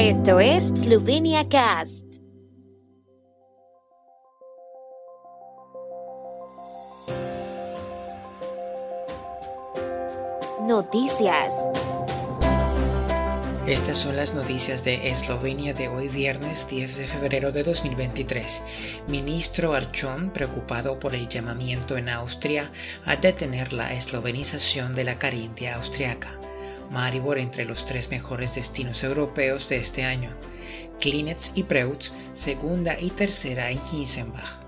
Esto 0.00 0.38
es 0.38 0.68
Slovenia 0.68 1.48
Cast. 1.48 2.04
Noticias. 10.60 11.68
Estas 13.66 13.96
son 13.96 14.14
las 14.14 14.34
noticias 14.34 14.84
de 14.84 15.10
Eslovenia 15.10 15.74
de 15.74 15.88
hoy 15.88 16.06
viernes 16.06 16.68
10 16.68 16.98
de 16.98 17.04
febrero 17.08 17.50
de 17.50 17.64
2023. 17.64 19.02
Ministro 19.08 19.74
Archon, 19.74 20.30
preocupado 20.30 21.00
por 21.00 21.16
el 21.16 21.28
llamamiento 21.28 21.96
en 21.96 22.08
Austria 22.08 22.70
a 23.04 23.16
detener 23.16 23.72
la 23.72 23.92
eslovenización 23.92 24.92
de 24.92 25.02
la 25.02 25.18
Carintia 25.18 25.74
austriaca. 25.74 26.38
Maribor 26.90 27.38
entre 27.38 27.64
los 27.64 27.84
tres 27.84 28.10
mejores 28.10 28.54
destinos 28.54 29.04
europeos 29.04 29.68
de 29.68 29.76
este 29.76 30.04
año. 30.04 30.30
Klinetz 31.00 31.52
y 31.54 31.64
Preutz, 31.64 32.12
segunda 32.32 32.98
y 33.00 33.10
tercera 33.10 33.70
en 33.70 33.80
Hinsenbach. 33.92 34.67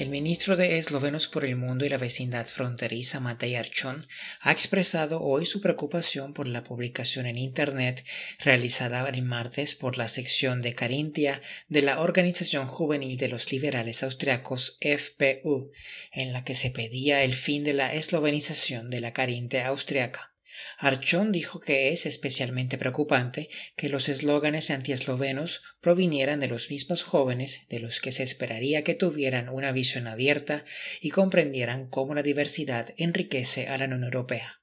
El 0.00 0.08
ministro 0.08 0.56
de 0.56 0.78
Eslovenos 0.78 1.28
por 1.28 1.44
el 1.44 1.56
Mundo 1.56 1.84
y 1.84 1.90
la 1.90 1.98
Vecindad 1.98 2.46
Fronteriza, 2.46 3.20
Matej 3.20 3.58
Archon, 3.58 4.06
ha 4.40 4.50
expresado 4.50 5.22
hoy 5.22 5.44
su 5.44 5.60
preocupación 5.60 6.32
por 6.32 6.48
la 6.48 6.64
publicación 6.64 7.26
en 7.26 7.36
Internet 7.36 8.02
realizada 8.42 9.06
el 9.06 9.20
martes 9.20 9.74
por 9.74 9.98
la 9.98 10.08
sección 10.08 10.62
de 10.62 10.74
Carintia 10.74 11.42
de 11.68 11.82
la 11.82 12.00
Organización 12.00 12.66
Juvenil 12.66 13.18
de 13.18 13.28
los 13.28 13.52
Liberales 13.52 14.02
Austriacos 14.02 14.78
FPU, 14.80 15.70
en 16.12 16.32
la 16.32 16.44
que 16.44 16.54
se 16.54 16.70
pedía 16.70 17.22
el 17.22 17.34
fin 17.34 17.62
de 17.62 17.74
la 17.74 17.92
eslovenización 17.92 18.88
de 18.88 19.02
la 19.02 19.12
Carintia 19.12 19.66
austriaca. 19.66 20.29
Archón 20.78 21.32
dijo 21.32 21.60
que 21.60 21.92
es 21.92 22.06
especialmente 22.06 22.78
preocupante 22.78 23.48
que 23.76 23.88
los 23.88 24.08
eslóganes 24.08 24.70
antieslovenos 24.70 25.62
provinieran 25.80 26.40
de 26.40 26.48
los 26.48 26.70
mismos 26.70 27.02
jóvenes 27.02 27.66
de 27.68 27.80
los 27.80 28.00
que 28.00 28.12
se 28.12 28.22
esperaría 28.22 28.84
que 28.84 28.94
tuvieran 28.94 29.48
una 29.48 29.72
visión 29.72 30.06
abierta 30.06 30.64
y 31.00 31.10
comprendieran 31.10 31.88
cómo 31.88 32.14
la 32.14 32.22
diversidad 32.22 32.92
enriquece 32.96 33.68
a 33.68 33.78
la 33.78 33.84
Unión 33.84 34.04
Europea. 34.04 34.59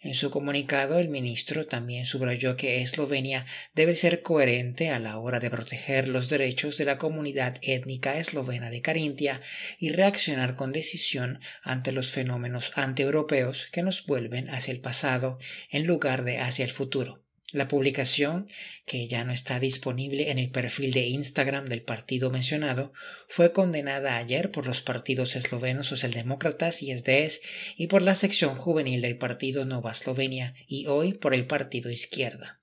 En 0.00 0.14
su 0.14 0.30
comunicado, 0.30 1.00
el 1.00 1.08
ministro 1.08 1.66
también 1.66 2.06
subrayó 2.06 2.56
que 2.56 2.82
Eslovenia 2.82 3.44
debe 3.74 3.96
ser 3.96 4.22
coherente 4.22 4.90
a 4.90 5.00
la 5.00 5.18
hora 5.18 5.40
de 5.40 5.50
proteger 5.50 6.06
los 6.06 6.28
derechos 6.28 6.78
de 6.78 6.84
la 6.84 6.98
comunidad 6.98 7.56
étnica 7.62 8.16
eslovena 8.16 8.70
de 8.70 8.80
Carintia 8.80 9.40
y 9.80 9.90
reaccionar 9.90 10.54
con 10.54 10.70
decisión 10.70 11.40
ante 11.64 11.90
los 11.90 12.10
fenómenos 12.12 12.70
antieuropeos 12.76 13.66
que 13.72 13.82
nos 13.82 14.06
vuelven 14.06 14.48
hacia 14.50 14.72
el 14.72 14.80
pasado 14.80 15.38
en 15.70 15.86
lugar 15.88 16.22
de 16.22 16.38
hacia 16.38 16.64
el 16.64 16.70
futuro. 16.70 17.27
La 17.50 17.66
publicación, 17.66 18.46
que 18.84 19.08
ya 19.08 19.24
no 19.24 19.32
está 19.32 19.58
disponible 19.58 20.30
en 20.30 20.38
el 20.38 20.50
perfil 20.50 20.92
de 20.92 21.06
Instagram 21.06 21.64
del 21.64 21.80
partido 21.80 22.30
mencionado, 22.30 22.92
fue 23.26 23.52
condenada 23.52 24.18
ayer 24.18 24.50
por 24.50 24.66
los 24.66 24.82
partidos 24.82 25.34
eslovenos 25.34 25.86
socialdemócratas 25.86 26.82
y 26.82 26.94
SDS 26.94 27.40
y 27.76 27.86
por 27.86 28.02
la 28.02 28.14
sección 28.14 28.54
juvenil 28.54 29.00
del 29.00 29.16
partido 29.16 29.64
Nova 29.64 29.92
Eslovenia 29.92 30.54
y 30.66 30.88
hoy 30.88 31.14
por 31.14 31.32
el 31.32 31.46
partido 31.46 31.90
Izquierda. 31.90 32.60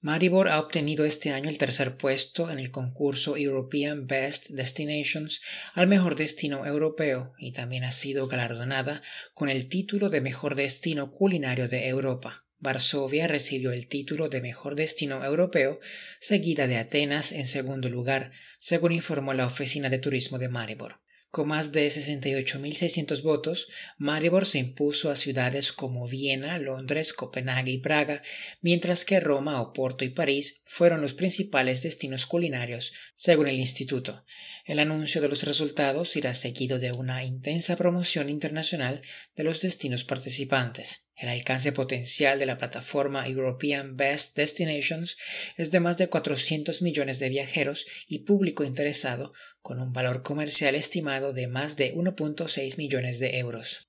Maribor 0.00 0.48
ha 0.48 0.58
obtenido 0.58 1.04
este 1.04 1.30
año 1.30 1.48
el 1.48 1.58
tercer 1.58 1.96
puesto 1.96 2.50
en 2.50 2.58
el 2.58 2.72
concurso 2.72 3.36
European 3.36 4.08
Best 4.08 4.50
Destinations 4.50 5.40
al 5.74 5.86
mejor 5.86 6.16
destino 6.16 6.66
europeo 6.66 7.34
y 7.38 7.52
también 7.52 7.84
ha 7.84 7.92
sido 7.92 8.26
galardonada 8.26 9.00
con 9.34 9.48
el 9.48 9.68
título 9.68 10.08
de 10.08 10.20
mejor 10.20 10.56
destino 10.56 11.12
culinario 11.12 11.68
de 11.68 11.86
Europa. 11.86 12.47
Varsovia 12.60 13.28
recibió 13.28 13.72
el 13.72 13.86
título 13.86 14.28
de 14.28 14.40
mejor 14.40 14.74
destino 14.74 15.24
europeo, 15.24 15.78
seguida 16.18 16.66
de 16.66 16.76
Atenas 16.76 17.32
en 17.32 17.46
segundo 17.46 17.88
lugar, 17.88 18.32
según 18.58 18.92
informó 18.92 19.32
la 19.32 19.46
Oficina 19.46 19.90
de 19.90 19.98
Turismo 19.98 20.38
de 20.38 20.48
Maribor. 20.48 21.00
Con 21.30 21.48
más 21.48 21.72
de 21.72 21.86
68.600 21.86 23.22
votos, 23.22 23.68
Maribor 23.98 24.46
se 24.46 24.58
impuso 24.58 25.10
a 25.10 25.16
ciudades 25.16 25.72
como 25.72 26.08
Viena, 26.08 26.58
Londres, 26.58 27.12
Copenhague 27.12 27.70
y 27.70 27.78
Praga, 27.78 28.22
mientras 28.62 29.04
que 29.04 29.20
Roma, 29.20 29.60
Oporto 29.60 30.06
y 30.06 30.08
París 30.08 30.62
fueron 30.64 31.02
los 31.02 31.12
principales 31.12 31.82
destinos 31.82 32.24
culinarios, 32.24 32.92
según 33.14 33.48
el 33.48 33.60
instituto. 33.60 34.24
El 34.64 34.78
anuncio 34.78 35.20
de 35.20 35.28
los 35.28 35.42
resultados 35.42 36.16
irá 36.16 36.32
seguido 36.32 36.78
de 36.78 36.92
una 36.92 37.22
intensa 37.22 37.76
promoción 37.76 38.30
internacional 38.30 39.02
de 39.36 39.44
los 39.44 39.60
destinos 39.60 40.04
participantes. 40.04 41.07
El 41.18 41.28
alcance 41.28 41.72
potencial 41.72 42.38
de 42.38 42.46
la 42.46 42.56
plataforma 42.56 43.26
European 43.26 43.96
Best 43.96 44.36
Destinations 44.36 45.16
es 45.56 45.72
de 45.72 45.80
más 45.80 45.98
de 45.98 46.08
400 46.08 46.80
millones 46.80 47.18
de 47.18 47.28
viajeros 47.28 47.86
y 48.06 48.20
público 48.20 48.62
interesado, 48.62 49.32
con 49.60 49.80
un 49.80 49.92
valor 49.92 50.22
comercial 50.22 50.76
estimado 50.76 51.32
de 51.32 51.48
más 51.48 51.76
de 51.76 51.92
1.6 51.92 52.78
millones 52.78 53.18
de 53.18 53.38
euros. 53.38 53.88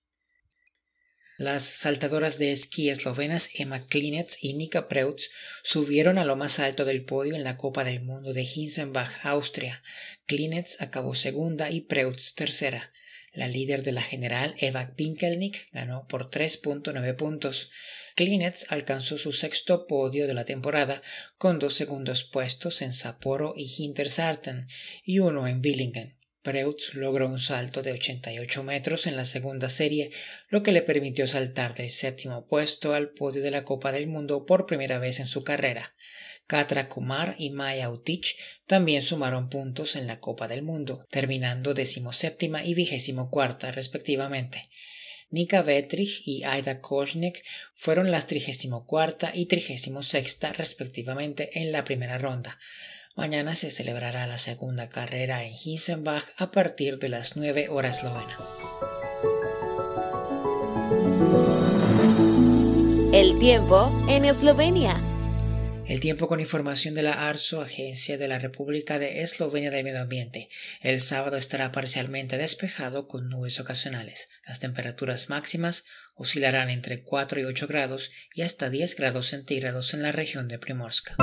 Las 1.37 1.63
saltadoras 1.63 2.39
de 2.39 2.51
esquí 2.51 2.89
eslovenas 2.89 3.51
Emma 3.59 3.79
Klinetz 3.79 4.39
y 4.41 4.55
Nika 4.55 4.87
Preutz 4.89 5.29
subieron 5.63 6.17
a 6.17 6.25
lo 6.25 6.35
más 6.35 6.59
alto 6.59 6.83
del 6.83 7.05
podio 7.05 7.35
en 7.35 7.43
la 7.43 7.57
Copa 7.57 7.83
del 7.83 8.01
Mundo 8.01 8.33
de 8.33 8.41
Hinsenbach, 8.43 9.23
Austria. 9.23 9.81
Klinetz 10.25 10.81
acabó 10.81 11.13
segunda 11.13 11.69
y 11.69 11.81
Preutz 11.81 12.33
tercera. 12.33 12.91
La 13.39 13.47
líder 13.47 13.83
de 13.83 13.93
la 13.93 14.01
general, 14.01 14.53
Eva 14.59 14.91
Pinkelnick, 14.97 15.71
ganó 15.71 16.05
por 16.09 16.29
3.9 16.29 17.15
puntos. 17.15 17.71
Klinetz 18.17 18.69
alcanzó 18.73 19.17
su 19.17 19.31
sexto 19.31 19.87
podio 19.87 20.27
de 20.27 20.33
la 20.33 20.43
temporada 20.43 21.01
con 21.37 21.57
dos 21.57 21.73
segundos 21.73 22.25
puestos 22.25 22.81
en 22.81 22.91
Sapporo 22.91 23.53
y 23.55 23.73
Hintersarten 23.77 24.67
y 25.05 25.19
uno 25.19 25.47
en 25.47 25.61
Willingen. 25.63 26.18
Preutz 26.41 26.93
logró 26.93 27.27
un 27.27 27.39
salto 27.39 27.81
de 27.81 27.91
88 27.91 28.63
metros 28.63 29.07
en 29.07 29.17
la 29.17 29.25
segunda 29.25 29.67
serie, 29.67 30.11
lo 30.49 30.63
que 30.63 30.71
le 30.71 30.81
permitió 30.81 31.27
saltar 31.27 31.75
del 31.75 31.89
séptimo 31.89 32.47
puesto 32.47 32.93
al 32.93 33.09
podio 33.09 33.41
de 33.41 33.51
la 33.51 33.65
Copa 33.65 33.91
del 33.91 34.07
Mundo 34.07 34.45
por 34.45 34.65
primera 34.65 34.99
vez 34.99 35.19
en 35.19 35.27
su 35.27 35.43
carrera. 35.43 35.93
Katra 36.47 36.89
Kumar 36.89 37.35
y 37.37 37.51
Maya 37.51 37.91
Utich 37.91 38.35
también 38.65 39.01
sumaron 39.01 39.49
puntos 39.49 39.95
en 39.95 40.07
la 40.07 40.19
Copa 40.19 40.47
del 40.47 40.63
Mundo, 40.63 41.05
terminando 41.11 41.73
decimoséptima 41.73 42.63
y 42.63 42.73
vigésimo 42.73 43.29
cuarta 43.29 43.71
respectivamente. 43.71 44.69
Nika 45.31 45.61
Vetrich 45.61 46.23
y 46.25 46.43
Aida 46.43 46.81
Koshnik 46.81 47.43
fueron 47.75 48.09
las 48.09 48.25
trigésimo 48.25 48.87
cuarta 48.87 49.31
y 49.35 49.45
trigésimo 49.45 50.01
sexta 50.01 50.51
respectivamente 50.53 51.59
en 51.59 51.71
la 51.71 51.83
primera 51.83 52.17
ronda. 52.17 52.57
Mañana 53.19 53.53
se 53.53 53.69
celebrará 53.69 54.25
la 54.27 54.37
segunda 54.37 54.87
carrera 54.87 55.43
en 55.43 55.51
Hinsenbach 55.53 56.23
a 56.37 56.51
partir 56.51 56.99
de 56.99 57.09
las 57.09 57.35
9 57.35 57.67
horas 57.67 57.97
eslovena. 57.97 58.37
El 63.11 63.37
tiempo 63.37 64.05
en 64.07 64.23
Eslovenia. 64.23 65.03
El 65.85 65.99
tiempo 65.99 66.27
con 66.27 66.39
información 66.39 66.93
de 66.95 67.03
la 67.03 67.27
ARSO, 67.27 67.61
Agencia 67.61 68.17
de 68.17 68.29
la 68.29 68.39
República 68.39 68.99
de 68.99 69.21
Eslovenia 69.21 69.69
del 69.69 69.83
Medio 69.83 69.99
Ambiente. 69.99 70.47
El 70.81 71.01
sábado 71.01 71.35
estará 71.35 71.73
parcialmente 71.73 72.37
despejado 72.37 73.09
con 73.09 73.27
nubes 73.27 73.59
ocasionales. 73.59 74.29
Las 74.47 74.61
temperaturas 74.61 75.29
máximas 75.29 75.83
oscilarán 76.15 76.69
entre 76.69 77.03
4 77.03 77.41
y 77.41 77.43
8 77.43 77.67
grados 77.67 78.11
y 78.33 78.43
hasta 78.43 78.69
10 78.69 78.95
grados 78.95 79.27
centígrados 79.27 79.93
en 79.93 80.03
la 80.03 80.13
región 80.13 80.47
de 80.47 80.57
Primorska. 80.57 81.17